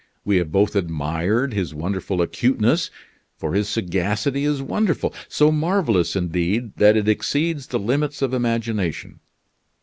We 0.25 0.37
have 0.37 0.51
both 0.51 0.75
admired 0.75 1.53
his 1.53 1.75
wonderful 1.75 2.23
acuteness 2.23 2.89
for 3.37 3.53
his 3.53 3.69
sagacity 3.69 4.45
is 4.45 4.59
wonderful; 4.59 5.13
so 5.29 5.51
marvelous, 5.51 6.15
indeed, 6.15 6.75
that 6.77 6.97
it 6.97 7.07
exceeds 7.07 7.67
the 7.67 7.77
limits 7.77 8.23
of 8.23 8.33
imagination. 8.33 9.19